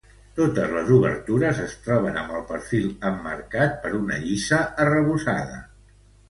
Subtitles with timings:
[0.37, 5.61] Totes les obertures es troben amb el perfil emmarcat per una llisa arrebossada.